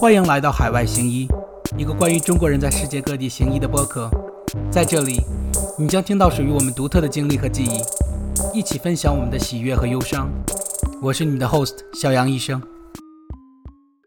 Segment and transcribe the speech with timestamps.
[0.00, 1.28] 欢迎来到海外行医，
[1.76, 4.08] 一个关于中国人在世界各地行医的播客。
[4.70, 5.20] 在这里，
[5.78, 10.32] 你将听到属于我们独特的经历和记忆，一起分享我们的喜悦和忧伤。
[11.02, 12.62] 我是你的 host 小杨医生。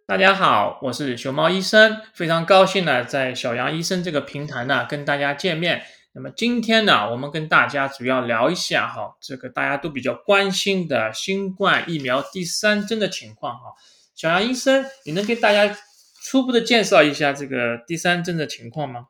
[0.08, 5.84] 大家好，我是熊猫医生，非常高兴呢，在小杨医生这个平台呢跟大家见面。
[6.16, 13.76] 那么今天呢，我们跟大家主要聊一下哈，这个大家都比较关心的新冠疫苗第三针的情况哈。
[14.16, 15.76] 小杨医生，你能给大家
[16.24, 19.08] 初步的介绍一下这个第三针的情况吗？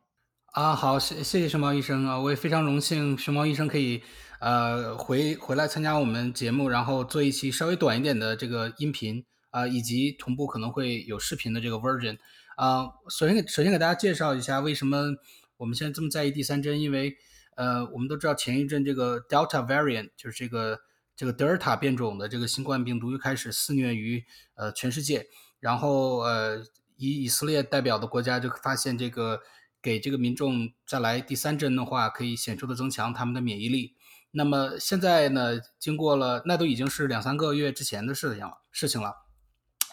[0.53, 4.01] 啊，好，谢谢谢熊猫医生啊，我也非常荣幸熊猫医生可以
[4.39, 12.17] 呃回回来参加我们节目，然后做一期稍微短一点的这个音频啊，以及同步可能会有视频的这个 version
[12.55, 12.85] 啊。
[13.09, 15.07] 首先首先给大家介绍一下为什么。
[15.55, 17.15] 我们现在这么在意第三针，因为
[17.55, 20.77] 呃，我们都知道前一阵这个 Delta variant 就是这个
[21.15, 24.23] 这个德尔塔变种的这个新冠病毒又开始肆虐于
[24.55, 25.27] 呃全世界，
[25.59, 26.63] 然后呃
[26.97, 29.41] 以以色列代表的国家就发现这个
[29.81, 33.95] 给这个民众再来第三针的话，可以显著的增强他们的免疫力。
[34.31, 39.13] 那么现在呢，经过了那都已经是两三个月之前的事情了事情了，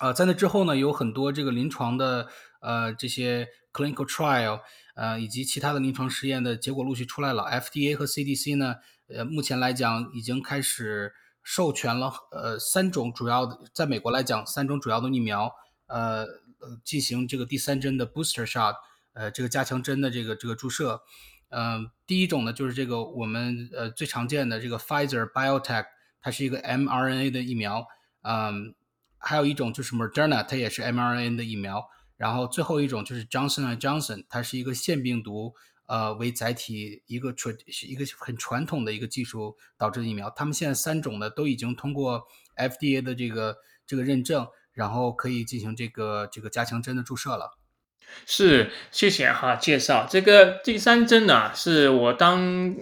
[0.00, 2.28] 呃，在那之后呢，有很多这个临床的
[2.60, 4.60] 呃这些 clinical trial。
[4.96, 7.44] 呃，以及其他的临床实验的结果陆续出来了。
[7.44, 8.74] FDA 和 CDC 呢，
[9.14, 15.50] 呃，目前来讲已经开始授权了，呃，三种主要的，在美国来讲，三种主要的疫苗，
[15.86, 16.26] 呃，
[16.84, 18.74] 进行这个第三针的 booster shot，
[19.14, 21.00] 呃，这个加强针的这个这个注射。
[21.48, 25.86] 嗯，第一种呢，就是这个我们呃最常见的这个 Pfizer Biotech，
[26.20, 27.84] 它是一个 mRNA 的疫苗。
[28.22, 28.74] 嗯，
[29.18, 31.84] 还有一种就是 Moderna，它也是 mRNA 的疫苗。
[32.16, 35.54] 然后最后一种就是 Johnson Johnson，它是一个腺病毒
[35.90, 37.52] 呃为载体一个传
[37.88, 40.30] 一个很传统的一个技术导致的疫苗。
[40.30, 42.22] 他们现在三种呢都已经通过
[42.56, 43.56] FDA 的这个
[43.86, 47.58] 这个认证，然后可以进行这个这个加强针的注射了。
[48.24, 52.76] 是，谢谢哈介绍这个第三针呢，是我当。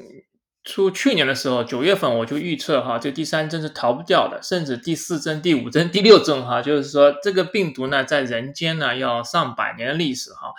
[0.65, 10.53] 初去年的时候，九月份我就预测哈，这第三针是逃不掉的，甚至第四针、第五针、第六针哈，就是说这个病毒呢，在人间呢要上百年的历史哈。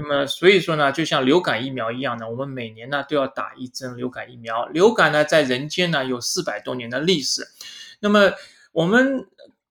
[0.00, 4.64] 那么所以说呢，就像流感疫苗一样呢，我们每年呢都要打一针流感疫苗。
[4.66, 7.42] 流感呢在人间呢有四百多年的历史，
[7.98, 8.30] 那么
[8.70, 9.26] 我们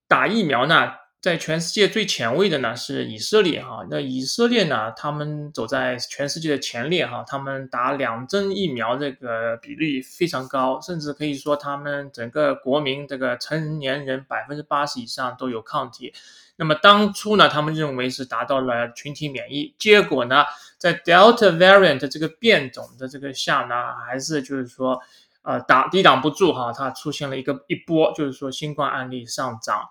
[0.06, 0.92] 打疫苗呢？
[1.28, 16.14] 在全世界最前卫的呢是以色列哈，那以色列呢，他们走在全世界的前列哈，他们打两针疫苗这个比例非常高，甚至可以说他们整个国民这个成年人百分之八十以上都有抗体。
[16.56, 20.46] 那么当初呢，他们认为是达到了群体免疫，结果呢，
[20.78, 23.76] 在 Delta variant 这个变种的这个下呢，
[24.08, 24.98] 还是就是说，
[25.48, 29.82] 呃，打抵挡不住哈，它出现了一个一波，就是说新冠案例上涨。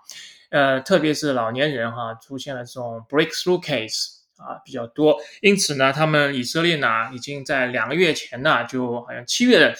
[0.51, 9.73] 呃，特别是老年人哈，出现了这种 breakthrough case 啊比较多，因此呢，他们以色列呢已经在两个月前呢，就好像七月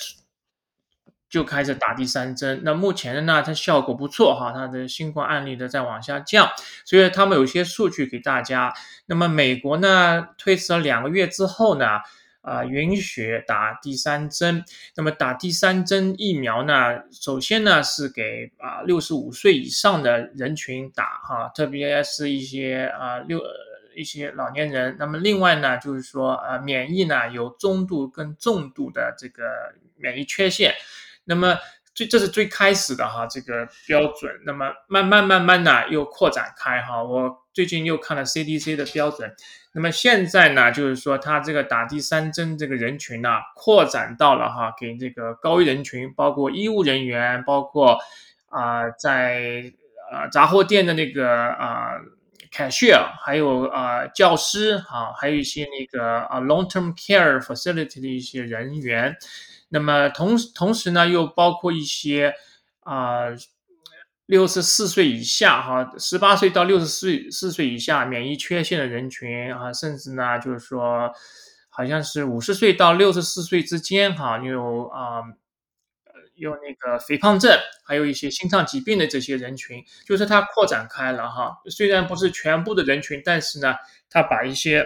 [1.29, 2.61] 就开始打第三针。
[2.63, 6.49] 那目前的呢，它效果不错哈，它的新冠案例的在往下降，
[6.85, 8.73] 所以他们有些数据给大家。
[9.05, 11.99] 那么美国呢，推迟了两个月之后呢？
[12.47, 14.63] 啊，允许打第三针。
[14.96, 17.03] 那么打第三针疫苗呢？
[17.12, 23.41] 首先呢是给啊六十五岁以上的人群打哈，特别是一些啊六
[23.97, 24.96] 一些老年人。
[24.97, 29.44] 那么另外呢，就是说呃免疫呢有中度跟重度的这个
[29.97, 30.74] 免疫缺陷。
[31.25, 31.58] 那么
[31.94, 34.31] 最这是最开始的哈这个标准。
[34.46, 37.03] 那么慢慢慢慢呢又扩展开哈。
[37.03, 39.35] 我最近又看了 CDC 的标准。
[39.77, 47.99] 那么现在呢，就是说他这个打第三针这个人群呢，扩展到了哈，给这个高危人群，包括医务人员，包括
[48.47, 49.71] 啊，在
[50.11, 51.91] 啊杂货店的那个啊
[52.51, 59.16] cashier，还有啊教师哈，还有一些那个啊 long term care facility 的一些人员。
[59.69, 62.34] 那么同同时呢，又包括一些
[62.79, 63.28] 啊。
[64.28, 71.09] 六十四岁以下，哈，十八岁到六十四四岁以下免疫缺陷的人群啊，甚至呢，就是说，
[71.70, 75.22] 好像是五十岁到六十四岁之间，哈，有啊，
[76.35, 83.76] 有那个肥胖症，还有一些心脏疾病的这些人群，就是它扩展开了，哈，虽然不是全部的人群，但是呢，
[84.09, 84.85] 它把一些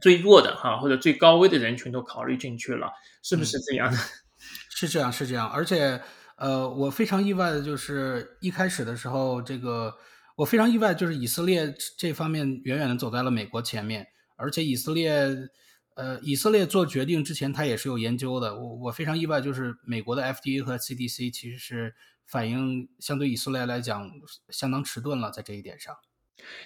[0.00, 2.92] 最弱的，哈，或者最高危的人群都考虑进去了，
[3.24, 3.98] 是不是这样的？
[4.70, 6.00] 是这样，是这样，而且。
[6.36, 9.94] 呃，我非常意外的就是一开始的时候，这个
[10.36, 14.06] 我非常意外，就是以色列这方面远远的走在了美国前面，
[14.36, 15.34] 而且以色列，
[15.94, 18.54] 呃，以色列做决定之前，他也是有研究的。
[18.54, 21.94] 我我非常意外，就是美国的 FDA 和 CDC 其实是
[22.26, 24.10] 反应相对以色列来讲
[24.50, 25.96] 相当迟钝了，在这一点上。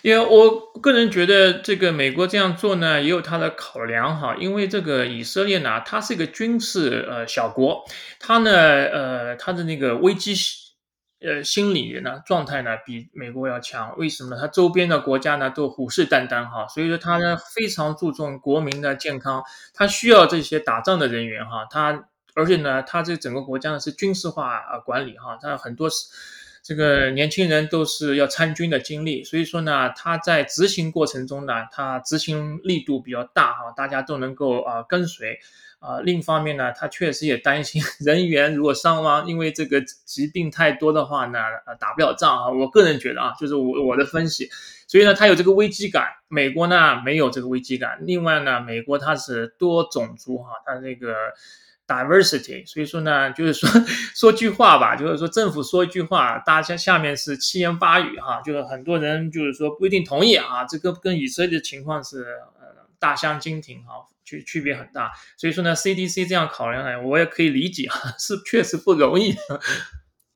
[0.03, 4.35] 因为我个人觉得，这个美国这样做呢，也有它的考量哈。
[4.39, 7.85] 因为这个以色列呢，它是一个军事呃小国，
[8.19, 10.35] 它呢呃它的那个危机
[11.21, 13.95] 呃心理呢状态呢比美国要强。
[13.99, 14.41] 为什么呢？
[14.41, 19.43] 它周边的国家呢都虎视眈眈哈，所以说它呢非常注重国民的健康，
[19.75, 21.67] 它需要这些打仗的人员哈。
[21.71, 26.07] 它而且呢，它这整个国家呢是军事化啊管理哈，它很多是。
[26.71, 35.41] 这个年轻人都是要参军的经历，所以说呢，他在执行过程中呢，他执行力度比较大哈，大家都能够啊跟随
[35.81, 35.99] 啊。
[35.99, 42.49] 另一方面呢，他确实也担心 人员如果伤亡，因为这个疾病太多的话呢，呃打不了仗啊。
[42.49, 44.49] 我个人觉得啊，就是我我的分析，
[44.87, 46.05] 所以呢，他有这个危机感。
[46.29, 47.99] 美国呢没有这个危机感。
[48.03, 51.17] 另外呢，美国它是多种族哈，它这个。
[51.91, 53.69] diversity，所以说呢，就是说
[54.15, 62.23] 说句话吧，就是说政府说一句话，大家下面是七言八语哈，就是很多人就是说不一定同意啊，这个跟以色列的情况是
[62.61, 69.35] 呃大相径庭哈，区区别很大，所以说呢，CDC 这样考量呢，我也可以理解哈， 是确实不容易。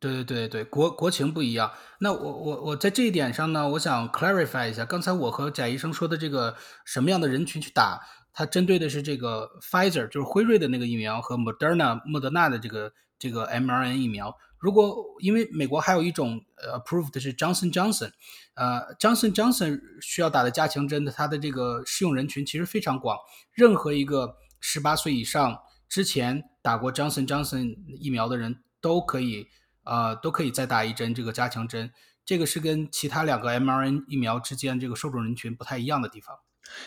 [0.01, 1.73] 对对对对，国国情不一样。
[2.01, 8.01] 那我我我在这一点上呢，我想 clarify 一下，刚才我和贾医生说的这个什么样的人群去打。
[8.35, 14.37] 它针对的是这个 Pfizer，就是辉瑞的那个疫苗和 Moderna 莫德纳的这个这个 mRNA 疫苗。
[14.59, 18.11] 如果因为美国还有一种呃 approved 是 Johnson Johnson，
[18.55, 23.17] 呃 Johnson Johnson 需要打的加强针的，它的这个适用人群其实非常广，
[23.53, 25.59] 任何一个十八岁以上
[25.89, 29.47] 之前打过 Johnson Johnson 疫苗的人都可以
[29.83, 31.93] 啊都可以再打一针这个加强针。
[32.25, 36.35] 这个是跟其他两个 mRNA 疫苗之间这个受众人群不太一样的地方。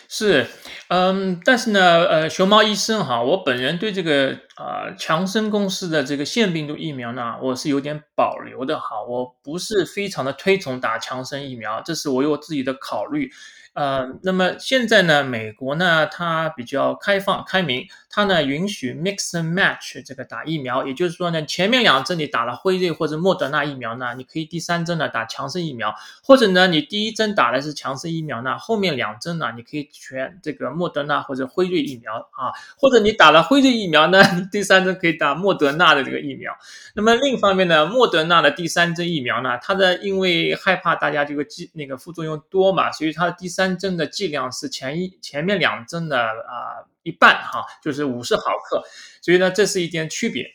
[0.10, 0.48] 是，
[0.88, 13.30] 嗯，但是呢，呃，熊猫医生哈，我本人对这个啊强生公司的这个腺病毒疫苗呢，我是有点保留的哈，我不是非常的推崇打强生疫苗，这是我有自己的考虑。
[13.78, 25.94] 呃，那么现在呢，美国呢，它比较开放开明，它呢允许 mix and match 这个打疫苗，也就是说呢，前面两针你打了辉瑞或者莫德纳疫苗呢，你可以第三针呢打强生疫苗，
[26.24, 32.50] 或者呢你第一针打的是强生疫苗呢，后面两针呢你可以选这个莫德纳或者辉瑞疫苗啊，
[32.80, 36.52] 或者你打了辉瑞疫苗呢，你第三针可以打莫德纳的这个疫苗。
[36.96, 43.67] 那么另一方面呢，莫德纳的第三针疫苗呢，它的因为害怕大家这个剂那个副作用多嘛，所以它的第三。
[43.68, 48.82] 三针的剂量是前一前面两针的啊一半哈，就是五十毫克，
[49.22, 50.46] 所以呢这是一点区别。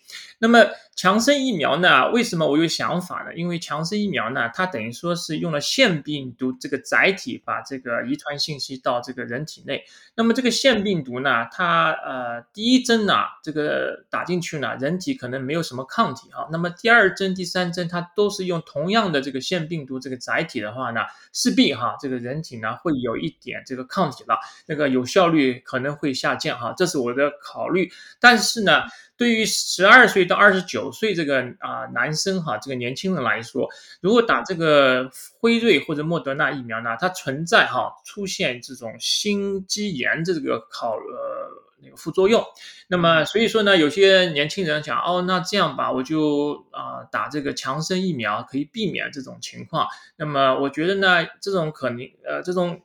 [0.42, 0.58] 那么
[0.96, 2.10] 强生疫苗呢？
[2.10, 3.32] 为什么我有想法呢？
[3.36, 9.84] 因为强生疫苗呢，它等于说是用了腺病毒这个载体，把这个遗传信息到这个人体内。
[10.16, 16.48] 那么这个腺病毒呢，它呃第一针呢，这个打进去呢，人体可能没有什么抗体哈。
[16.50, 21.02] 那么第二针、第三针，它都是用同样的这个腺病毒这个载体的话呢，
[21.32, 26.74] 势必哈这个人体呢会有一点这个抗体了，那个有效率可能会下降哈。
[26.76, 27.92] 这是我的考虑。
[28.18, 28.82] 但是呢。
[29.16, 33.68] 对于十二岁到二十九岁这个啊男生哈，这个年轻人来说，
[34.00, 41.48] 如果打这个辉瑞或者莫德纳疫苗呢，它存在哈出现这种心肌炎这个考呃
[41.82, 42.42] 那个副作用。
[42.88, 49.86] 那么所以说呢，有些年轻人讲哦，那这样吧，我就啊打这个强生疫苗，可以避免这种情况。
[50.16, 52.80] 那么我觉得呢，这种可能呃这种。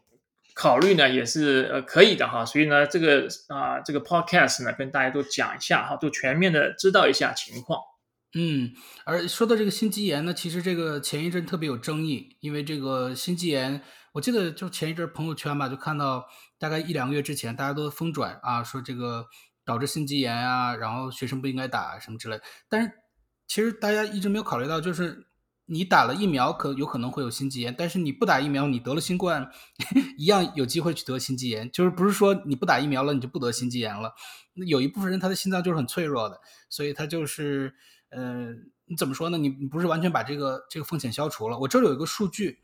[0.60, 7.80] 考虑呢也是呃可以的哈，所以呢这个啊这个 podcast 呢跟大家都讲一下哈，都全面的知道一下情况。
[8.34, 8.72] 嗯，
[9.06, 13.84] 而说到这个心肌炎呢，其实这个前一阵特别有争议，因为这个心肌炎，
[14.14, 16.26] 我记得就前一阵朋友圈吧，就看到
[16.58, 19.28] 大概一两个月之前，大家都疯转啊，说这个
[19.64, 22.42] 导致心肌炎啊，然后学生不应该打什么之类。
[22.68, 22.92] 但是
[23.48, 25.27] 其实大家一直没有考虑到，就是。
[25.70, 29.52] 你打了疫苗可有可能会有心肌炎，但是你不打疫苗，你得了新冠，
[30.18, 31.70] 一样有机会去得心肌炎。
[31.72, 34.14] 就是不是说你不打疫苗了，你就不得心肌炎了？
[34.54, 37.76] 那有一部分人他的心脏就是很脆弱的，所以他就是，
[38.10, 38.54] 呃，
[38.86, 39.38] 你怎么说呢？
[39.38, 41.60] 你你不是完全把这个这个风险消除了。
[41.60, 42.60] 我这里有一个数据，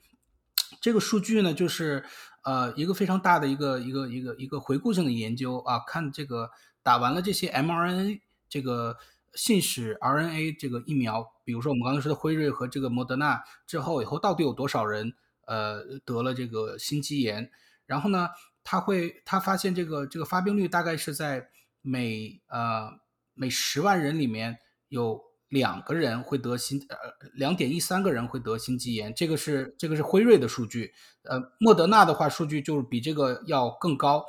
[0.79, 2.05] 这个数据呢，就是
[2.45, 8.95] 呃一个非常大的一个一个一个一个回顾性的研究啊，看这个打完了这些 mRNA 这个。
[9.35, 15.13] 信使 RNA 这个疫苗，比如说我们刚才说的辉瑞和这个莫德纳之后，以后到底有多少人
[15.45, 17.51] 呃得了这个心肌炎？
[17.85, 18.29] 然后呢，
[18.63, 21.49] 他会他发现这个这个发病率大概是在
[21.81, 22.91] 每呃
[23.33, 25.32] 每十万人里面有。
[25.53, 26.97] 两个人会得心，呃，
[27.35, 30.91] 两点一三个人会得心肌炎，这个是这个是辉瑞的数据，
[31.25, 34.25] 呃，莫德纳的话数据就是比这个要更高，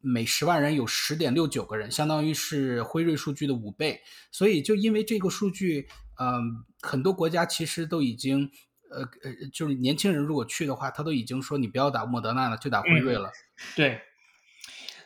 [0.00, 4.00] 每十万人有十点六九个人，相当于是辉瑞数据的五倍，
[4.30, 5.88] 所以就因为这个数据，
[6.20, 8.48] 嗯，很多国家其实都已经
[8.90, 13.32] 呃呃，就是年轻人如果去的话，他都已经说你不要打莫德纳了，就打辉瑞了。
[13.74, 14.00] 对，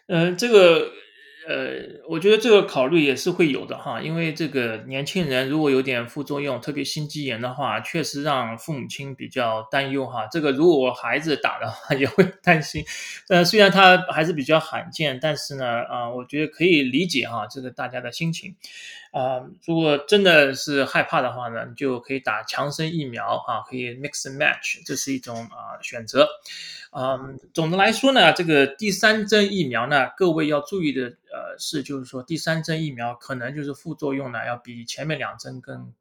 [0.08, 0.92] 嗯，这个。
[1.46, 10.26] 呃，我觉得这个考虑也是会有的哈，因为这个年轻人如果有点副作用，特别心肌炎的话，确实让父母亲比较担忧哈。
[10.30, 12.82] 这个如果孩子打的话， 也会担心。
[13.28, 18.54] 呃，虽然它还是比较罕见，但是呢，啊，我觉得可以理解哈，这个大家的心情。
[19.14, 26.28] 啊，如果真的是害怕的话呢，你就可以打强生疫苗啊，可以 mix and match，这是一种啊选择。
[26.90, 35.92] 嗯，总的来说呢，这个第三针疫苗呢，各位要注意的呃是，就是说第三针疫苗可能就是副作用呢要比前面两针更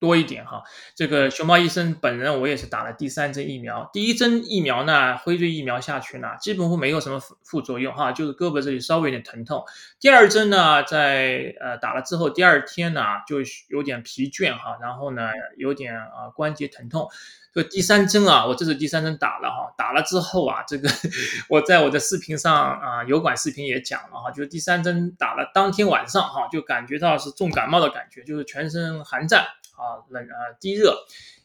[0.00, 0.62] 多一点哈。
[0.94, 9.64] 这个熊猫医生本人我也是打了第三针疫苗，第一针疫苗呢，辉瑞疫苗下去呢，基本上没有什么副副作用哈，就是胳膊这里稍微有点疼痛。
[9.98, 13.36] 第二针呢，在呃打了之后，第二天呢就
[13.68, 17.08] 有点疲倦哈，然后呢有点啊关节疼痛。
[17.54, 20.90] 这第三针啊，我这是第三针打了哈，打了之后啊，这个
[21.48, 29.44] 我在我的视频上啊，油管视频也讲了哈，就是第三针打了当天晚上哈，就感觉到是重感冒的感觉，就是全身寒战
[29.76, 30.96] 啊，冷啊低热，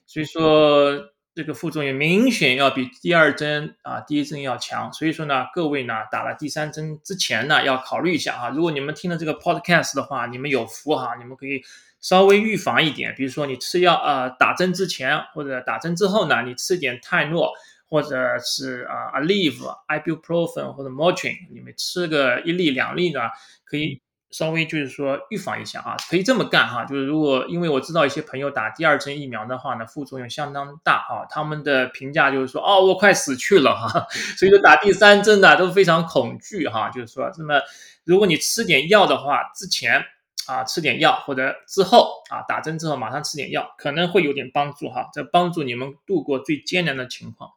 [0.08, 1.00] 所以说
[1.36, 11.62] 这个副作用明显要比第二针啊第一针要强，所以说呢，各位呢打了第三针之前呢要考虑一下哈，如果你们听了这个 podcast 的话，你们有福哈，你们可以。
[12.02, 17.52] 稍微预防一点，比如说你吃药，呃，打针之前或者打针之后呢，你吃点泰诺
[17.90, 23.20] 或者是啊 Aleve、Ibuprofen 或者 Motrin，你们吃个一粒两粒呢，
[23.66, 26.86] 可以稍微就是说预防一下啊，可以这么干哈。
[26.86, 34.08] 就是如果因为我知道一些朋友打第二针疫苗的话呢，副作用相当大啊，他们的评价就是说，哦，我快死去了哈，
[34.38, 37.62] 所以说打第三针的都非常恐惧哈，就是说，那么
[38.04, 40.04] 如果你吃点药的话，之前。
[40.48, 47.52] 啊，吃点药或者之后啊，打针之后马上吃点药，可能会有点帮助哈，这帮助你们度过最艰难的情况。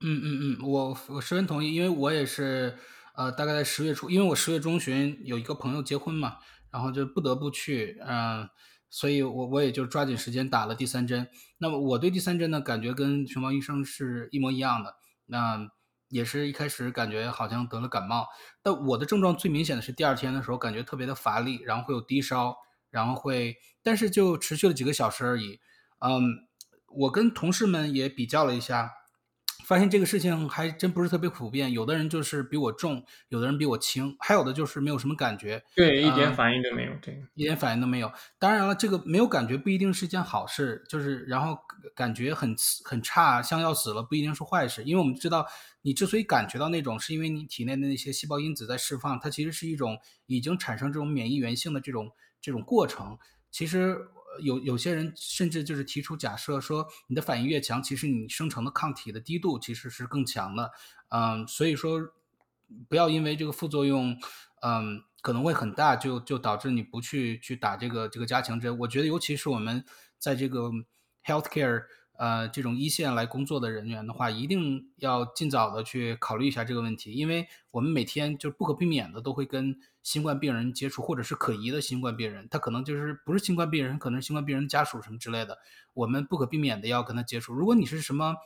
[0.00, 2.78] 嗯嗯嗯，我我十分同意，因为我也是
[3.14, 6.38] 呃，大概在十月初，因为我十月中旬有一个朋友结婚嘛，
[6.70, 8.48] 然后就不得不去，嗯，
[8.88, 11.28] 所以我我也就抓紧时间打了第三针。
[11.58, 14.96] 那么我对第三针呢，感觉跟熊猫医生是一模一样的。
[15.26, 15.70] 那
[16.08, 18.26] 也是一开始感觉好像得了感冒，
[18.62, 22.56] 但我的症状最明显的是第二天的时候感觉特别的乏力，然后会有低烧，
[22.90, 25.60] 然后会，但是就持续了几个小时而已。
[26.00, 26.22] 嗯，
[26.88, 28.90] 我跟同事们也比较了一下。
[29.72, 38.12] 发现这个事情还真不是特别普遍，有的人就是比我重，有的人比我轻，还有的就是没有什么感觉，对，一点反应都没有，对，一点反应都没有。
[38.38, 41.58] 当然了，这个没有感觉不一定是一件好事，就是然后
[41.94, 45.46] 感觉很很差，像要死了，不一定是坏事，因为我们知道，
[45.80, 52.10] 你之所以感觉到那种，是因为你体内的那些细胞因子在释放，它其实是一种已经产生这种免疫原性的这种
[52.42, 53.16] 这种过程，
[53.50, 53.96] 其实。
[54.40, 60.70] 有有些人甚至就是提出假设说，你的反应越强，其实你生成的抗体的低度其实是更强的。
[61.08, 62.00] 嗯，所以说
[62.88, 64.16] 不要因为这个副作用，
[64.62, 68.78] 嗯，可能会很大，就就导致你不去去打这个这个加强针。
[68.78, 69.84] 我觉得，尤其是我们
[70.18, 70.70] 在这个
[71.24, 71.84] healthcare。
[72.22, 85.58] 呃，这种一线来工作的人员的话，一定要尽早的去考虑一下这个问题，因为我们每天就不可避免的都会跟新冠病人接触，或者是可疑的新冠病人，他可能就是不是新冠病人，可能是新冠病人家属什么之类的，
[85.94, 87.52] 我们不可避免的要跟他接触。
[87.52, 88.36] 如果你是什么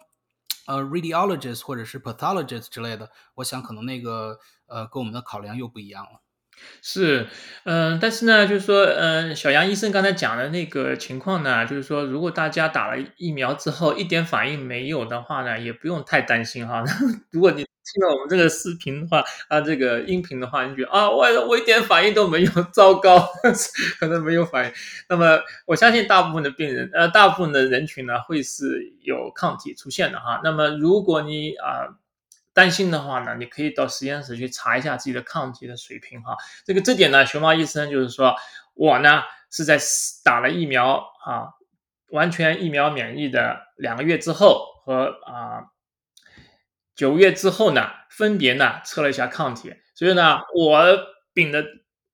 [0.64, 6.22] 呃 radiologist 或者是 pathologist 之类的，我想可能那个呃跟我们的考量又不一样了。
[6.82, 7.26] 是，
[7.64, 16.82] 嗯，但是呢，就是说，嗯，小杨医生刚才讲的那个情况呢，就是说，如果大家打了疫苗之后一点反应没有的话呢，也不用太担心哈。
[17.30, 23.18] 如果你听了我们这个视频的话，啊，这个音频的话，你觉得啊，我我一点反应都没有，糟糕，
[23.98, 24.72] 可能没有反应。
[25.08, 30.40] 那么，我相信大部分的病人，呃，大部分的人群呢，会是有抗体出现的哈。
[30.44, 31.96] 那么，如果你啊。
[32.56, 36.34] 担心的话呢，你可以到实验室去查一下自己的抗体的水平哈。
[36.64, 38.34] 这个这点呢，熊猫医生就是说
[38.72, 39.78] 我呢是在
[40.24, 41.52] 打了疫苗啊，
[42.08, 45.68] 完全疫苗免疫的两个月之后和啊
[46.94, 49.74] 九月之后呢，分别呢测了一下抗体。
[49.94, 50.98] 所以呢，我
[51.34, 51.62] 秉的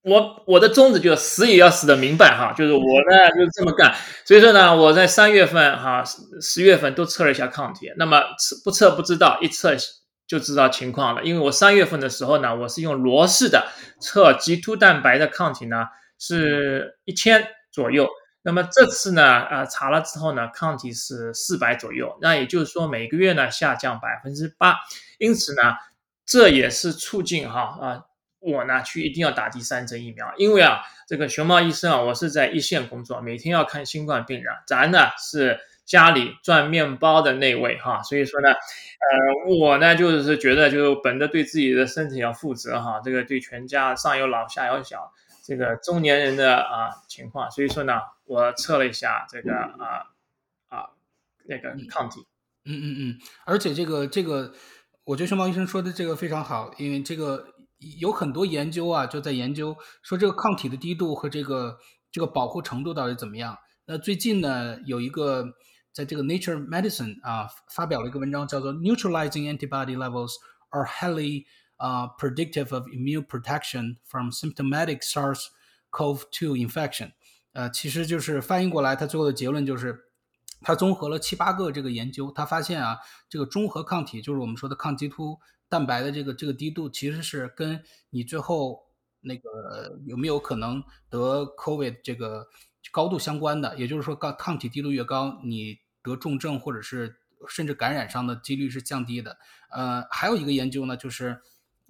[0.02, 3.94] 我我的宗旨就是死也要死的明白哈，就是我呢就是这么干。
[4.24, 6.02] 所以说呢，我在三月份哈
[6.40, 7.92] 十月份都测了一下抗体。
[7.96, 9.76] 那么测不测不知道，一测。
[10.32, 13.68] 就知道情况了，因为我三月份的时候呢，我是用罗氏的
[14.00, 18.08] 测 G2 蛋白的抗体呢，是一千左右。
[18.40, 22.16] 那么这次呢，啊查了之后呢，抗体是四百左右。
[22.22, 24.76] 那也就是说每个月呢下降百分之八。
[25.18, 25.74] 因此呢，
[26.24, 28.00] 这也是促进哈啊
[28.38, 30.32] 我呢去一定要打第三针疫苗。
[30.38, 38.02] 因为啊，这个熊猫医生啊，我是在一线工作，每天要看新冠病人，咱呢是家里赚面包的那位哈。
[38.02, 45.12] 所以说呢，呃，我呢就是觉得，就本着对自己的身体要负责哈，这个对全家上有老下有小，
[45.44, 50.06] 这个中年人的啊情况，所以说呢，我测了一下这个啊
[50.68, 50.90] 啊
[51.46, 52.20] 那个抗体。
[52.64, 54.52] 嗯嗯嗯，而且这个这个，
[55.02, 57.44] 我觉得熊猫医生说的这个非常好，因为这个
[57.98, 61.76] 有很多研究啊，就在研究说这个抗体的低度和这个
[62.12, 63.58] 这个保护程度到底怎么样。
[63.86, 65.44] 那最近呢，有一个
[65.92, 70.34] 在这个 Nature Medicine 啊发表了一个文章，叫做 Neutralizing antibody levels
[70.70, 71.44] are highly
[71.76, 77.12] 啊 predictive of immune protection from symptomatic SARS-CoV-2 infection。
[77.52, 80.08] 呃，其实就是翻译过来，它最后的结论就是。
[80.64, 82.96] 他综合了七八个这个研究，他发现啊，
[83.28, 85.36] 这个中和抗体就是我们说的抗棘突
[85.68, 88.80] 蛋白的这个这个低度，其实是跟你最后
[89.22, 90.80] 那个有没有可能
[91.10, 92.46] 得 COVID 这个
[92.92, 93.76] 高度相关的。
[93.76, 97.16] 也就是说，抗抗体低度越高，你得重症或者是
[97.48, 99.38] 甚至感染上的几率是降低的。
[99.70, 101.40] 呃，还有一个研究呢，就是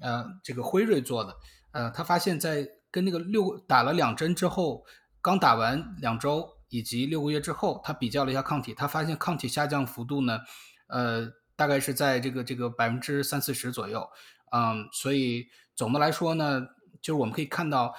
[0.00, 1.36] 呃这个辉瑞做的，
[1.72, 4.84] 呃，他发现，在跟那个六打了两针之后，
[5.20, 6.58] 刚打完两周。
[6.74, 10.40] 以及六个月之后，他比较了一下抗体，他发现抗体下降幅度呢，
[10.86, 14.08] 呃，大概是在这个这个百分之三四十左右，
[14.52, 16.62] 嗯，所以总的来说呢，
[17.02, 17.94] 就是我们可以看到，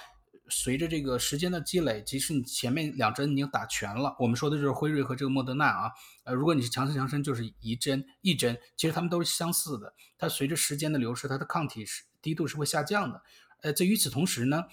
[0.56, 5.90] 随着这个时间的积累，即使你前面两针已经打全了，我们说的就是辉瑞和这个莫德纳啊，
[6.24, 13.22] 呃，如果你是强生强生，就是一针一针，其实它们都是相似的，它随着时间的流逝，它的抗体是低度是会下降的，
[13.62, 14.64] 呃，在与此同时呢。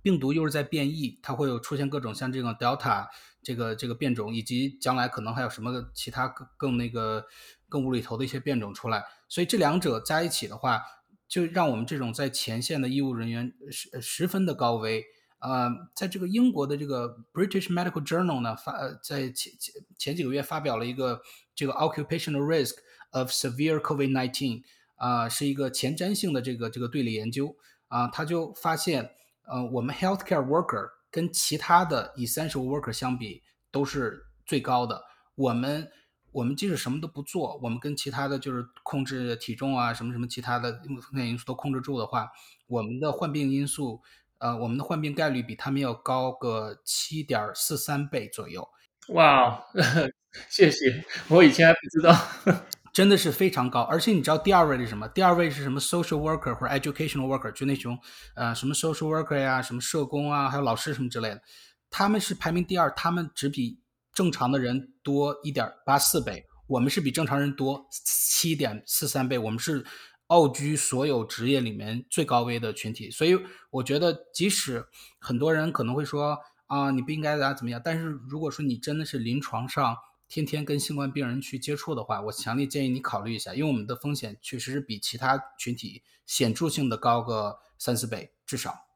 [0.00, 3.08] 病毒又是在变异，它会有出现各种像这种 Delta
[3.42, 7.26] 这个这个变种，以及将来可能还有什么其他更更那个
[7.68, 9.04] 更无厘头的一些变种出来。
[9.28, 10.80] 所以这两者在一起的话，
[11.28, 15.04] 就让我们这种在前线的医务人员十十分的高危。
[15.40, 21.20] 呃，在这个英国的这个 British Medical Journal 呢发在前前前几个月发表了一个
[21.54, 22.74] 这个 Occupational Risk
[23.10, 24.62] of Severe COVID-19
[24.96, 27.54] 啊，是一个前瞻性的这个这个队列研究
[27.86, 29.10] 啊，他就发现。
[29.50, 35.02] 呃，我们 healthcare worker 跟其他的 essential worker 相比都是最高的。
[35.36, 35.90] 我们
[36.32, 42.30] 我们即使什么都不做，我们跟其他的就是控制体重啊，什么什么其他的风险因素都控制住的话，
[42.66, 44.00] 我们的患病因素，
[44.38, 48.68] 呃，我们的患病概率比他们要高个七点四三倍左右。
[49.08, 49.62] 哇，
[50.48, 52.62] 谢谢，我以前还不知道。
[52.90, 55.06] 真的是非常高，而且你知道第二位是什么？
[55.08, 57.96] 第二位是什么？social worker 或者 educational worker，就那种
[58.34, 61.40] 呃什么 social worker 呀，什么社工啊，还有老师什么之类的，
[61.90, 63.78] 他们是排名第二，他们只比
[64.18, 69.86] 正常的人多一点八四倍，我们是比正常人多七点四三倍，我们是
[70.26, 73.12] 傲居所有职业里面最高危的群体。
[73.12, 73.38] 所以
[73.70, 74.84] 我觉得，即使
[75.20, 79.96] 很多人可能会说啊，你不应该咋怎么样，但是如果说你真的是临床上。
[80.30, 88.87] 天天跟新冠病人去接触的话，我强烈建议你考虑一下，因为我们的风险确实是比其他群体显著性的高个三四倍至少。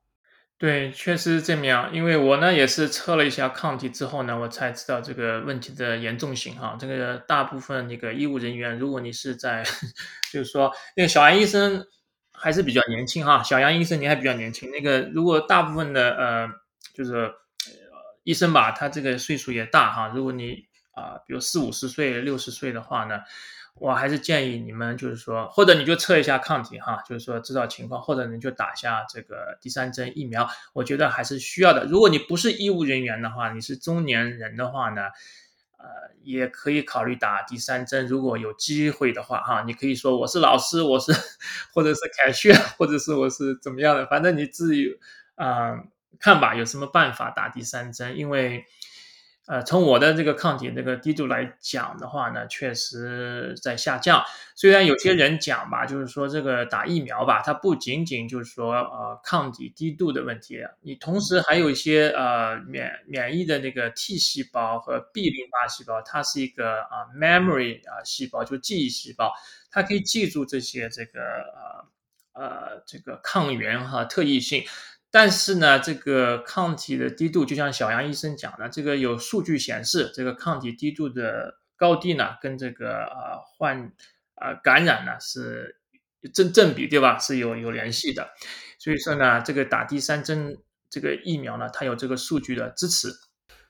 [0.63, 1.93] 对，确实是这样。
[1.93, 6.77] 因为我呢也是测了一下抗体之后呢，我才知道这个问题的严重性哈。
[6.79, 9.65] 这个大部分那个医务人员，如果你是在，
[10.33, 11.85] 就是说那个小杨医生
[12.33, 14.71] 还是比较年轻哈，小杨医生你还比较年轻。
[14.71, 16.49] 那个如果大部分的呃
[16.95, 17.33] 就是呃
[18.23, 20.67] 医生吧，他这个岁数也大哈，如果你。
[20.95, 23.21] 啊，比如四五十岁、六十岁的话呢，
[23.75, 31.85] 我还是建议你们就是说，或者你就测一下抗体哈，就是说知道情况，或者你就打下这个第三针疫苗，我觉得还是需要的。
[31.87, 35.03] 如果你不是医务人员的话，你是中年人的话呢，
[35.79, 35.87] 呃，
[36.23, 38.07] 也可以考虑打第三针。
[38.07, 41.13] 如果有机会的话哈，你可以说我是老师，我是
[41.75, 44.97] 或者是凯旋，或者是我是怎么样的，反正你自己
[45.35, 45.75] 啊
[46.21, 48.65] 看吧，有什么办法打第三针，因为。
[49.49, 54.23] 呃，从我的这个抗体这个低度来讲的话呢，确实在下降。
[54.55, 69.33] 虽然有些人讲吧，就是说这个打疫苗吧，它不仅仅就是说呃抗体低度的问题，你同时还有一些呃免免疫的那个 T 细胞和 B 淋巴细胞，它是一个啊 memory 啊细胞，就记忆细胞，
[69.73, 71.21] 它可以记住这些这个
[72.33, 74.63] 呃呃这个抗原哈特异性。
[75.15, 83.93] 但是呢，这个抗体的低度，就像小杨医生讲的，这个有数据显示，这个抗体低度的高低呢，跟这个呃患
[84.37, 85.77] 呃感染呢是
[86.33, 87.19] 正正比，对吧？
[87.19, 88.31] 是有有联系的。
[88.79, 90.57] 所以说呢，这个打第三针
[90.89, 93.13] 这个疫苗呢，它有这个数据的支持。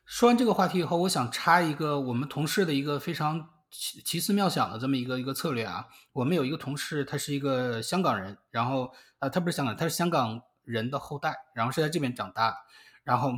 [0.06, 5.86] 说完这个话题以后，我想插一个我们同事的一个非常奇奇思妙想的这么一个一个策略啊。
[6.12, 10.40] 我们有一个同事，他是一个香港人，然后呃，他不是香港，他是香港。
[10.64, 12.56] 人的后代，然后是在这边长大的，
[13.04, 13.28] 然后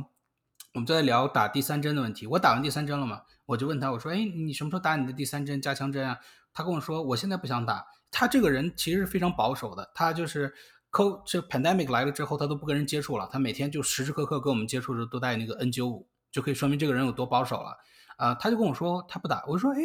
[0.73, 2.27] 我们就在聊打第三针的问题。
[2.27, 6.17] 我打完第三针了嘛，我就问他，我说：“哎，你什么时候打你的第三针加强针啊？”
[6.53, 10.53] 他跟我说：“我现在不想打。”他这个人其实非常保守的，他就是
[10.89, 17.77] 扣这 pandemic 来了之后，他都不跟人接触了，他每天就时时刻刻跟我们接触的都带那个 N95，就可以说明这个人有多保守了。
[18.17, 19.79] 啊，他就跟我说他不打，我说：“哎。”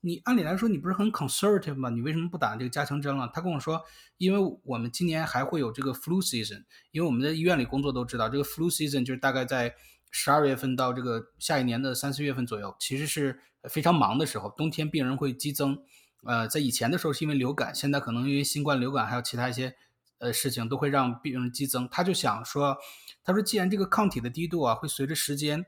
[0.00, 1.90] 你按理来说你不是很 conservative 吗？
[1.90, 3.28] 你为什么不打这个加强针了？
[3.34, 3.82] 他跟我说，
[4.16, 9.74] 因为我们今年还会有这个 flu season，因为我们在医院里工作都知道，这个 flu season 就是大概在
[10.10, 15.76] 十二月份到这个下一年的三四月份左右，其实是非常忙的时候，冬天病人会激增。
[16.22, 19.74] 呃，在以前的时候是因为流感，现在可能因为新冠、流感还有其他一些
[20.18, 21.88] 呃事情都会让病人激增。
[21.90, 22.76] 他就想说，
[23.24, 25.66] 他说既然这个抗体的低度啊会随着时间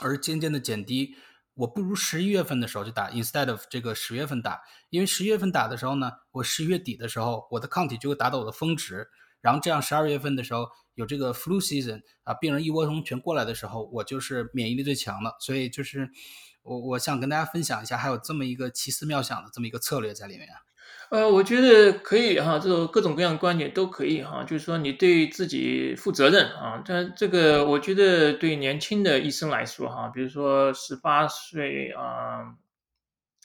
[0.00, 1.16] 而渐渐的减低。
[1.54, 9.06] 我不如十一月份的时候就打，instead of 这个十月份打，因为十月份打的时候呢，我十一月底的时候，我的抗体就会达到我的峰值，
[9.40, 16.10] 然后这样十二月份的时候有这个 flu season 啊，病人一窝蜂全过来的时候，我就是免疫力最强的，所以就是
[16.62, 20.48] 我我想跟大家分享一下，还有这么一个奇思妙想的这么一个策略在里面。
[21.14, 26.82] 呃，我觉得可以哈，这种各种各样的观点都可以哈，就是说你对自己负责任啊。
[26.84, 32.56] 但这个我觉得对年轻的医生来说哈，比如说十八岁啊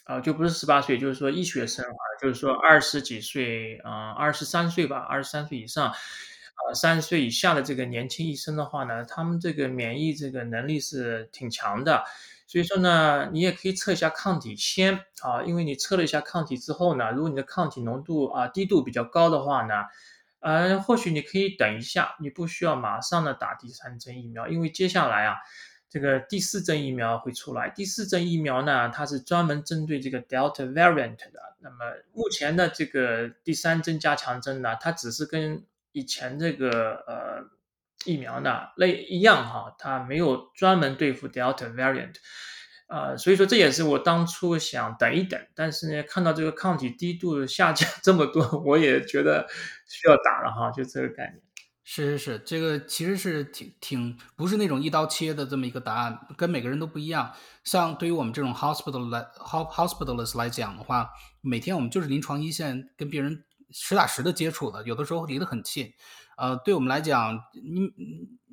[0.06, 12.04] 啊，就不是十八岁，就是说医学生啊，就是说二十几岁啊，二十三岁吧，二十三岁以上啊，三十岁以下的这个年轻医生的话呢，他们这个免疫这个能力是挺强的。
[12.50, 19.84] 所以说呢，你也可以测一下抗体先啊，因为你测了一下抗体之后呢，如果你的抗体浓度啊低度比较高的话呢，
[20.40, 25.36] 呃，或许你可以等一下，你不需要马上的打第三针疫苗，因为接下来啊，
[25.92, 27.70] 这个第四针疫苗会出来。
[27.70, 31.56] 第四针疫苗呢，它是专门针对这个 Delta variant 的。
[31.60, 31.76] 那么
[32.14, 37.59] 目前的这个第三针加强针呢，它只是跟以前这个呃。
[38.06, 42.16] 疫苗呢，类一样哈，它没有专门对付 Delta variant，
[42.88, 49.48] 啊，所以说这也是我当初想等一等，但是呢，看到这个抗体低度下降这么多， 我也觉得
[49.88, 51.42] 需要打了哈，就这个概念。
[51.84, 57.34] 是是是，这个其实是挺挺不是那种一刀切的这么一个答案，跟每个人都不一样。
[57.64, 61.10] 像对于我们这种 hospital 来 hospitalist 来讲的话，
[61.42, 65.92] 每天我们就是临床一线，跟病人实打实的接触的，有的时候离得很近。
[66.40, 67.92] 呃，对我们来讲，你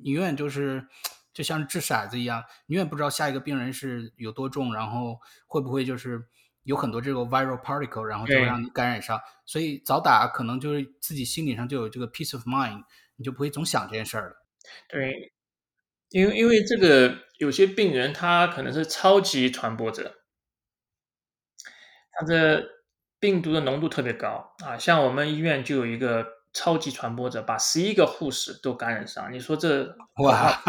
[0.03, 0.85] 你永远就是
[1.33, 6.21] 就像掷骰子一样，你永远不知道下一个病人是有多重，然后会不会就是
[6.63, 9.17] 有很多这个 viral particle，然后就会让你感染上。
[9.45, 12.83] 所以早打可能就是自己心理上就有这个 peace of mind，
[13.15, 14.35] 你就不会总想这件事儿了。
[14.89, 15.31] 对，
[16.09, 20.13] 因为因为这个有些病人他可能是超级传播者，
[22.11, 22.65] 他的
[23.17, 26.36] 病毒的浓度特别高啊，像我们医院就有一个。
[26.57, 30.59] 超级传播者把十一个护士都感染上，你说这 哇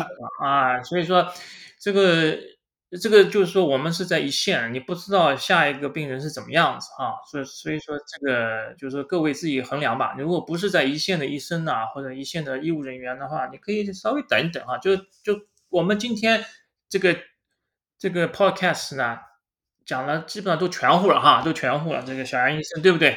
[0.45, 0.83] 啊！
[0.83, 1.33] 所以说
[1.81, 2.37] 这个
[3.01, 10.15] 这个就是说我们是在一线，你不知道下一个病人是怎么样子啊，所以所以说这个就是说各位自己衡量吧。
[10.19, 14.77] 如果不是在一线的医生啊，或者一线的医务人员的话，你可以稍微等一等啊。
[14.77, 16.45] 就就我们今天
[16.91, 17.17] 这个
[17.99, 19.19] 这个 podcast 呢
[19.87, 22.03] 讲了，基本上都全乎了哈，都全乎了。
[22.07, 23.17] 这个小杨医生对不对？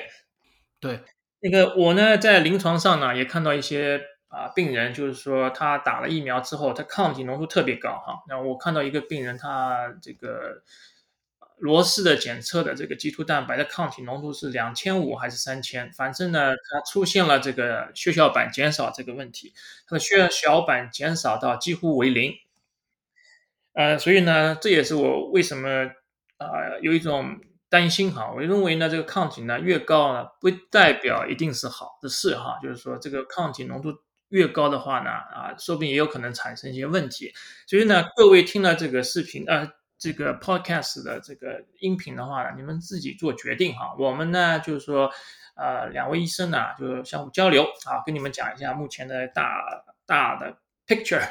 [0.79, 1.01] 对。
[1.43, 8.21] 那个我呢，在临床上呢，也看到一些啊病人，就是说他打了疫苗之后，他抗体浓度特别高哈。
[8.29, 10.61] 那我看到一个病人，他这个
[11.57, 15.91] 罗氏的检测的这个基突蛋白的抗体浓度是两千五还是三千？
[15.93, 19.51] 反正呢，他出现了这个血小板减少这个问题，
[19.87, 22.33] 他的血小板减少到几乎为零。
[23.73, 25.89] 呃，所以呢，这也是我为什么
[26.37, 27.41] 啊有一种。
[27.71, 32.59] 担心哈，我认为呢，这个抗体呢越高呢，不代表一定是好的事哈。
[32.61, 33.93] 就是说，这个抗体浓度
[34.27, 37.31] 越高的话呢，啊，说不定也有可能产生一些问题。
[37.65, 39.65] 所以呢，各位听了这个视频啊，
[39.97, 43.95] 这个 podcast 的这个音频的话呢，你们自己做决定哈。
[43.97, 45.09] 我们呢，就是说，
[45.55, 49.63] 呃，两位医生呢，就相互交流啊，跟你们讲一下目前的大
[50.05, 51.25] 大的 picture。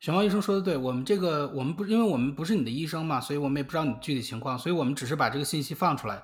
[0.00, 6.22] 熊猫医生说的对，我们这个我们不，因为我们不是你的医生嘛，所以我们也不知道你具体情况，所以我们只是把这个信息放出来，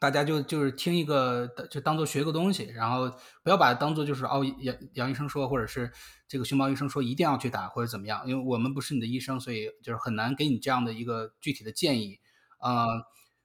[0.00, 3.08] 大家就就是听一个，就当做学个东西，然后
[3.44, 5.92] 不要把它当做就是哦杨杨医生说，或者是
[6.26, 12.18] 这个熊猫医生说一定要去打或者怎么样，因为我们不是你的医生，所以就是很难给你这样的一个具体的建议
[12.58, 12.86] 啊。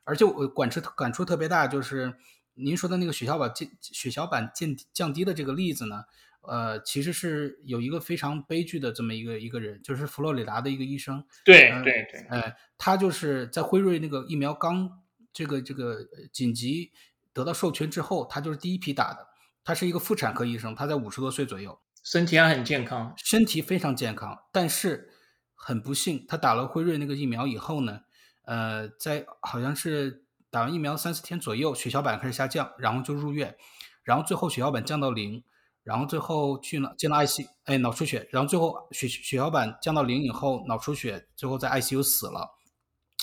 [0.04, 2.16] 而且我感触感触特别大，就是
[2.56, 6.06] 您说的那个血小板降血小板降降低的这个例子呢。
[6.48, 11.24] 呃，其实是有一个非常悲剧的这么一个一个人，就是佛罗里达的一个医生。
[11.46, 14.90] 对对对，哎，他就是在辉瑞那个疫苗刚
[15.32, 16.00] 这个这个
[16.32, 16.92] 紧急
[17.34, 19.28] 得到授权之后，他就是第一批打的。
[19.64, 24.46] 他是一个妇产科医生，他在五十多岁左右，身体还很健康，身体非常健康。
[24.54, 25.10] 但是
[25.54, 28.00] 很不幸，他打了辉瑞那个疫苗以后呢，
[28.46, 33.58] 呃，在好像是打完疫苗三四天左右，血小板开始下降，然后就入院，
[34.04, 35.44] 然后最后血小板降到零，
[35.88, 42.58] 然后最后去了进了 IC，哎，脑出血，然后最后血血小板降到零以后，脑出血，最后在 ICU 死了。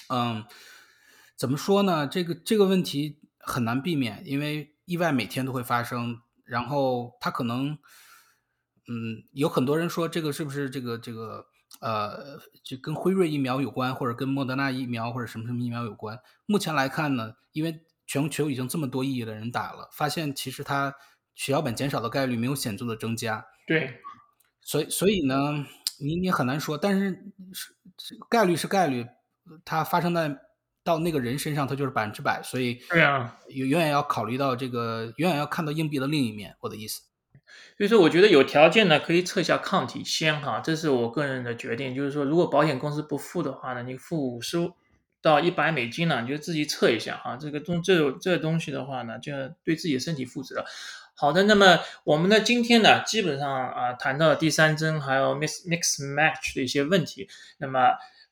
[0.08, 0.42] 嗯，
[1.36, 2.06] 怎么说呢？
[2.06, 7.78] 这个这个问题很难避免，因为意外每天都会发生，然后他可能，
[8.88, 11.46] 嗯，有很多人说这个是不是这个这个。
[11.80, 16.16] 呃，就跟辉瑞疫苗有关，或者跟莫德纳疫苗或者什么什么疫苗有关。
[16.46, 20.94] 目前来看呢，因为全球已经这么多亿的人打了，发现其实它
[21.34, 23.46] 血小板减少的概率没有显著的增加。
[23.66, 24.00] 对，
[24.60, 25.66] 所以所以呢，
[26.00, 27.24] 你你很难说，但是
[27.98, 29.06] 是概率是概率，
[29.64, 30.36] 它发生在
[30.82, 32.42] 到那个人身上，它就是百分之百。
[32.42, 36.56] 所以对啊，永远要考虑到这个，永远要看到硬币的另一面。
[36.60, 37.02] 我的意思。
[37.76, 41.94] 所以说，我觉得有条件呢，可以测一下抗体先哈，这是我个人的决定。
[41.94, 44.58] 就是说，如果保险公司不付的话呢，你付五十
[45.22, 47.36] 到一百美金呢，你就自己测一下哈。
[47.36, 50.64] 这个东这这东西的话呢，就要对自己的身体负责。
[51.16, 57.28] 好的，那么我们呢今天呢，基本上啊谈到了第三针还有 mix mix match 的一些问题。
[57.58, 57.80] 那么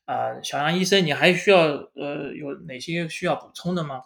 [0.05, 4.01] 啊，小杨医生，你还需要呃有哪些需要补充的吗？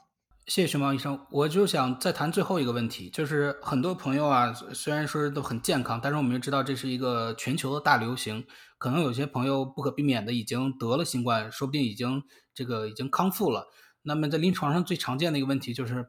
[0.45, 8.45] 谢谢熊猫医生，我就想再谈最后一个问题，就是很多朋友啊，虽然说都很健康，但是我们知道这是一个全球的大流行，
[8.77, 13.67] 可能有些朋友不可避免的已经得了新冠，说不定已经这个已经康复了。
[14.03, 16.07] 那么在临床上最常见的一个问题就是，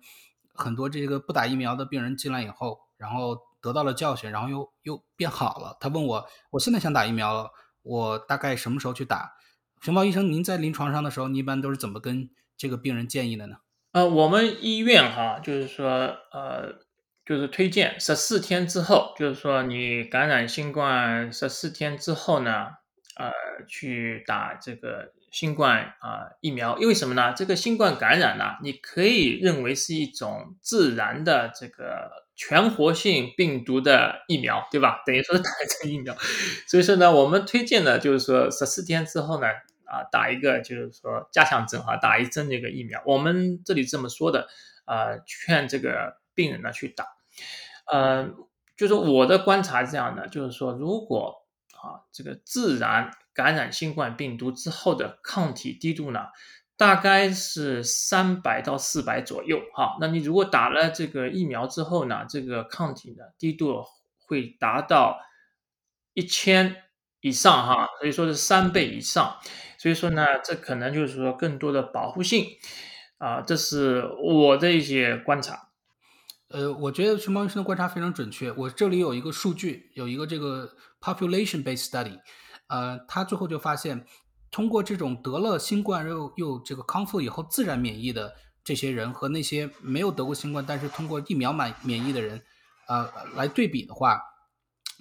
[0.59, 5.77] 很多这个不打疫苗的病人进来以后，然后得到了教训，然后又又变好了。
[5.81, 7.51] 他问我，我现在想打疫苗了，
[7.83, 9.33] 我大概什么时候去打？
[9.81, 13.59] 熊猫医生，您在临床上的时候，您一般都是怎么跟这个病人建议的呢？
[13.93, 15.89] 呃，我们医院哈，就是说，
[16.33, 16.81] 呃，
[17.25, 22.67] 就是推荐十四天之后，就是说你感染新冠十四天之后呢，
[23.17, 23.31] 呃，
[23.69, 26.79] 去打这个新冠啊疫苗。
[26.79, 27.33] 因为什么呢？
[27.35, 35.03] 这个新冠感染呢，你可以认为是一种自然的这个全活性病毒的疫苗，对吧？
[35.07, 36.15] 等于说是打一针疫苗。
[36.69, 39.47] 所以说呢，我们推荐的就是说十四天之后呢。
[39.91, 44.47] 啊，打一个就是说加强针哈，打一针这个疫苗，我们这里这么说的，
[44.85, 47.07] 啊，劝这个病人呢去打，
[47.91, 48.29] 呃，
[48.77, 51.37] 就是我的观察是这样的，就是说如果
[51.73, 56.27] 啊这个自然感染新冠病毒之后的抗体低度呢，
[56.77, 63.85] 大概是三百到四百左右哈，那你如果打了这个疫苗之后呢，这个抗体的低度
[64.27, 65.21] 会达到
[66.15, 66.83] 一千
[67.21, 69.37] 以上哈，所以说是三倍以上。
[69.79, 72.45] 所以说呢，这可能就是说更多的保护性，
[73.19, 75.69] 啊，这是我的一些观察。
[76.49, 78.51] 呃，我觉得熊猫医生的观察非常准确。
[78.51, 82.19] 我这里有一个数据，有一个这个 population-based study，
[82.69, 84.07] 呃，他最后就发现，
[84.51, 92.43] 通过这种得了新冠又又这个康复以后自然免疫的这些人和那些没有得过新冠但是通过疫苗满免疫的人，
[92.87, 94.21] 呃，来对比的话，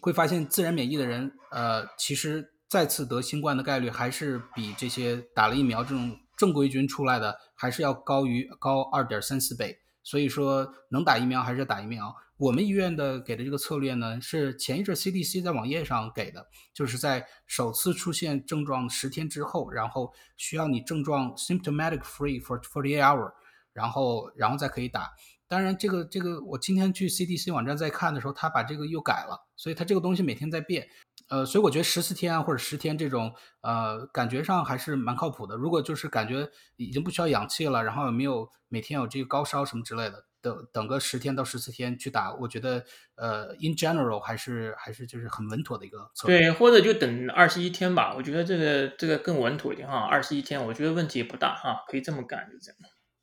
[0.02, 2.54] 会发现自然免疫的人，呃，其实。
[2.70, 12.14] 再次得新冠的概率还是比这些打了疫苗这种正规军出来的还是要高于高二点三四倍，所以说能打疫苗还是打疫苗。
[12.38, 23.32] 我们医院的给的这个策略呢，是前一阵 CDC 在网页上给的，就是在首次出现症状十天之后，然后需要你症状 symptomatic free for forty eight hour，
[23.74, 25.10] 然后然后再可以打。
[25.48, 30.88] 当然，这个这个我今天去 CDC 网站在看的时候，他把这个又改了，所以他这个东西每天在变。
[31.30, 35.56] 呃，所以我觉得十四天，或者十天这种，呃，感觉上还是蛮靠谱的。
[35.56, 42.84] 如果就是感觉已经不需要氧气了，然后也没有每天有这个高烧什么之类的，等等个十天到十四天去打，我觉得
[43.16, 46.40] 呃，in general 还是还是就是很稳妥的一个策略。
[46.40, 50.00] 对，或者就等二十一天吧，我觉得这个这个更稳妥一点哈。
[50.00, 52.78] 二十一天，我觉得问题也不大哈，可以这么干，就这样。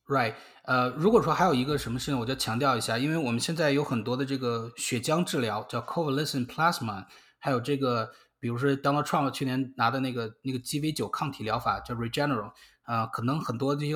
[0.06, 7.06] Right，呃，如果说还有一个什么事情，我就强调一下，因为我们现在有很多的这个血浆治疗，叫 convalescent plasma。
[7.38, 13.94] 还有这个，比如说 Donald Trump 去年拿的那个那个 GV 九抗体疗法叫 Regeneron，啊，可能很多这些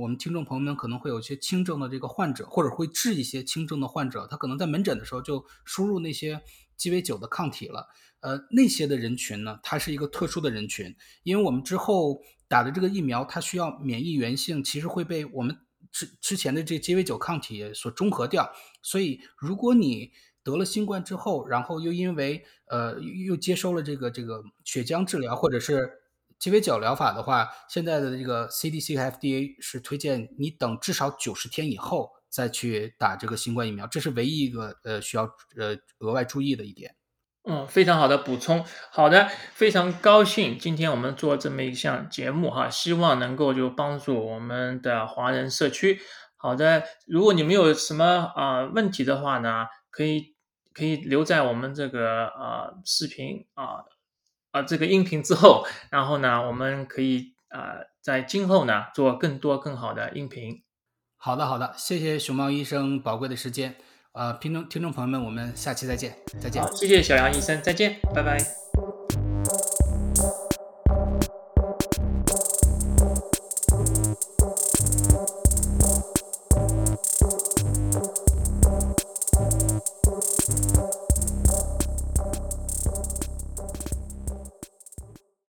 [0.00, 6.42] 我们听众朋友们可能会有一些轻症的这个患者，或者会治一些轻症的患者，他可能在门诊的时候就输入那些
[6.76, 7.86] 鸡尾酒的抗体了。
[8.20, 15.56] 呃，那些的人群呢，它是一个特殊的人群，因为我们之后打的这个疫苗，它需要免疫原性，其实会被我们
[15.92, 18.50] 之之前的这鸡尾酒抗体所中和掉，
[18.82, 20.10] 所以如果你
[20.42, 25.92] 得了新冠之后，然后又因为呃又接收了这个这个血浆治疗或者是
[26.38, 35.24] 鸡尾酒疗法的话，现在的这个 CDC 和 FDA 是推荐你等至少九十天以后再去打这个新冠疫苗，这是唯一一个呃需要
[35.56, 36.94] 呃额外注意的一点。
[37.48, 38.64] 嗯，非常好的补充。
[38.90, 46.00] 好的，非常高兴今天我们做这么一项节目哈，希望能够就帮助我们的华人社区。
[46.36, 50.34] 好的，如果你们有什么啊问题的话呢，可以
[50.74, 53.84] 可以留在我们这个呃视频啊
[54.56, 60.62] 啊这个音频之后，然后呢，我们可以呃在今后呢做更多更好的音频。
[61.18, 63.74] 好的，好的，谢谢熊猫医生宝贵的时间。
[64.12, 66.62] 呃，听众听众朋友们，我们下期再见，再见。
[66.62, 68.65] 好，谢谢小杨医生，再见，拜拜。